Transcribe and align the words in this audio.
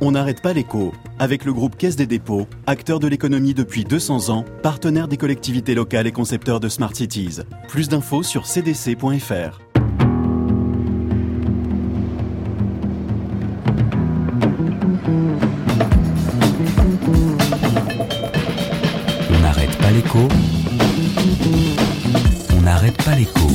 On 0.00 0.12
n'arrête 0.12 0.40
pas 0.40 0.52
l'écho 0.52 0.92
avec 1.18 1.44
le 1.44 1.52
groupe 1.52 1.76
Caisse 1.76 1.96
des 1.96 2.06
dépôts, 2.06 2.46
acteur 2.66 3.00
de 3.00 3.08
l'économie 3.08 3.52
depuis 3.52 3.82
200 3.82 4.28
ans, 4.28 4.44
partenaire 4.62 5.08
des 5.08 5.16
collectivités 5.16 5.74
locales 5.74 6.06
et 6.06 6.12
concepteur 6.12 6.60
de 6.60 6.68
Smart 6.68 6.94
Cities. 6.94 7.40
Plus 7.66 7.88
d'infos 7.88 8.22
sur 8.22 8.46
cdc.fr. 8.46 9.60
On 19.30 19.40
n'arrête 19.40 19.76
pas 19.78 19.90
l'écho. 19.90 20.28
On 22.56 22.60
n'arrête 22.60 23.04
pas 23.04 23.16
l'écho. 23.16 23.48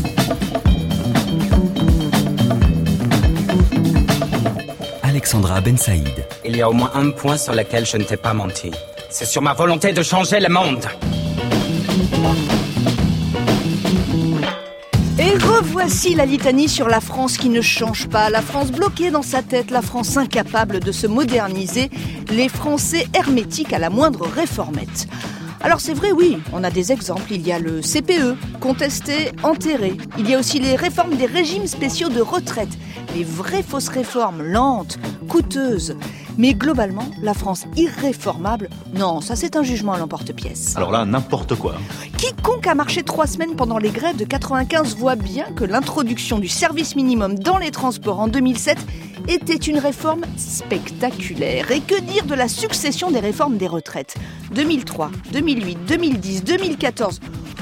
Alexandra 5.23 5.61
Ben 5.61 5.77
Saïd. 5.77 6.25
Il 6.43 6.57
y 6.57 6.61
a 6.61 6.69
au 6.69 6.73
moins 6.73 6.91
un 6.95 7.09
point 7.11 7.37
sur 7.37 7.53
lequel 7.53 7.85
je 7.85 7.95
ne 7.95 8.03
t'ai 8.03 8.17
pas 8.17 8.33
menti. 8.33 8.71
C'est 9.09 9.23
sur 9.23 9.41
ma 9.41 9.53
volonté 9.53 9.93
de 9.93 10.03
changer 10.03 10.41
le 10.41 10.49
monde. 10.49 10.85
Et 15.17 15.37
revoici 15.37 16.13
la 16.13 16.25
litanie 16.25 16.67
sur 16.67 16.89
la 16.89 16.99
France 16.99 17.37
qui 17.37 17.47
ne 17.47 17.61
change 17.61 18.09
pas, 18.09 18.29
la 18.29 18.41
France 18.41 18.73
bloquée 18.73 19.11
dans 19.11 19.21
sa 19.21 19.41
tête, 19.41 19.71
la 19.71 19.81
France 19.81 20.17
incapable 20.17 20.81
de 20.81 20.91
se 20.91 21.07
moderniser, 21.07 21.89
les 22.29 22.49
Français 22.49 23.07
hermétiques 23.13 23.71
à 23.71 23.79
la 23.79 23.89
moindre 23.89 24.27
réformette. 24.27 25.07
Alors 25.65 25.79
c'est 25.79 25.93
vrai, 25.93 26.11
oui, 26.11 26.39
on 26.51 26.61
a 26.65 26.69
des 26.69 26.91
exemples. 26.91 27.31
Il 27.31 27.47
y 27.47 27.53
a 27.53 27.57
le 27.57 27.79
CPE, 27.79 28.35
contesté, 28.59 29.31
enterré. 29.43 29.95
Il 30.17 30.29
y 30.29 30.35
a 30.35 30.39
aussi 30.39 30.59
les 30.59 30.75
réformes 30.75 31.15
des 31.15 31.25
régimes 31.25 31.67
spéciaux 31.67 32.09
de 32.09 32.19
retraite. 32.19 32.67
Les 33.15 33.23
vraies 33.23 33.63
fausses 33.63 33.87
réformes, 33.87 34.43
lentes, 34.43 34.99
coûteuses. 35.29 35.95
Mais 36.37 36.53
globalement, 36.53 37.05
la 37.21 37.33
France 37.33 37.65
irréformable, 37.75 38.69
non, 38.95 39.21
ça 39.21 39.35
c'est 39.35 39.55
un 39.55 39.63
jugement 39.63 39.93
à 39.93 39.99
l'emporte-pièce. 39.99 40.75
Alors 40.75 40.91
là, 40.91 41.05
n'importe 41.05 41.55
quoi. 41.55 41.75
Quiconque 42.17 42.67
a 42.67 42.75
marché 42.75 43.03
trois 43.03 43.27
semaines 43.27 43.55
pendant 43.55 43.77
les 43.77 43.91
grèves 43.91 44.17
de 44.17 44.25
95 44.25 44.95
voit 44.95 45.15
bien 45.15 45.45
que 45.55 45.63
l'introduction 45.63 46.39
du 46.39 46.47
service 46.47 46.95
minimum 46.95 47.37
dans 47.37 47.57
les 47.57 47.71
transports 47.71 48.19
en 48.19 48.27
2007 48.27 48.77
était 49.27 49.55
une 49.55 49.77
réforme 49.77 50.23
spectaculaire. 50.37 51.71
Et 51.71 51.81
que 51.81 51.99
dire 52.01 52.25
de 52.25 52.33
la 52.33 52.47
succession 52.47 53.11
des 53.11 53.19
réformes 53.19 53.57
des 53.57 53.67
retraites? 53.67 54.15
2003, 54.53 55.11
2008, 55.31 55.77
2010, 55.87 56.43
2014. 56.43 57.19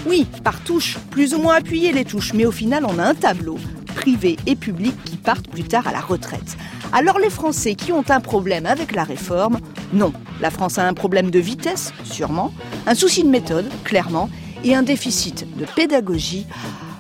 Oui, 0.08 0.26
par 0.44 0.60
touche, 0.62 0.98
plus 1.12 1.36
ou 1.36 1.42
moins 1.42 1.56
appuyées 1.56 1.92
les 1.92 2.06
touches, 2.06 2.34
mais 2.34 2.46
au 2.46 2.52
final 2.52 2.86
on 2.88 2.98
a 2.98 3.04
un 3.04 3.14
tableau, 3.14 3.58
privé 3.96 4.38
et 4.48 4.56
public, 4.56 4.96
qui 5.04 5.18
partent 5.18 5.48
plus 5.48 5.64
tard 5.64 5.88
à 5.88 5.92
la 5.92 6.00
retraite. 6.02 6.58
Alors 6.94 7.20
les 7.20 7.30
Français 7.30 7.76
qui 7.76 7.94
ont 7.94 8.04
un 8.10 8.20
problème 8.20 8.66
avec 8.66 8.94
la 8.94 9.04
réforme, 9.04 9.60
non. 9.94 10.12
La 10.42 10.50
France 10.50 10.78
a 10.78 10.86
un 10.86 10.94
problème 10.94 11.32
de 11.32 11.40
vitesse, 11.40 11.94
sûrement, 12.04 12.54
un 12.86 12.96
souci 12.96 13.24
de 13.24 13.30
méthode, 13.30 13.70
clairement, 13.84 14.30
et 14.64 14.76
un 14.76 14.84
déficit 14.84 15.48
de 15.58 15.66
pédagogie, 15.66 16.46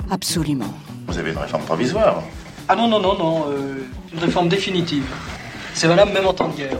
absolument. 0.09 0.73
Vous 1.07 1.17
avez 1.17 1.31
une 1.31 1.37
réforme 1.37 1.63
provisoire. 1.63 2.23
Ah 2.69 2.75
non, 2.75 2.87
non, 2.87 3.01
non, 3.01 3.17
non, 3.17 3.45
euh, 3.49 3.85
une 4.13 4.19
réforme 4.19 4.47
définitive. 4.47 5.05
C'est 5.73 5.87
valable 5.87 6.13
même 6.13 6.25
en 6.25 6.33
temps 6.33 6.47
de 6.47 6.55
guerre. 6.55 6.77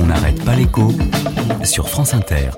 On 0.00 0.06
n'arrête 0.06 0.42
pas 0.42 0.54
l'écho 0.54 0.90
sur 1.64 1.88
France 1.88 2.14
Inter. 2.14 2.50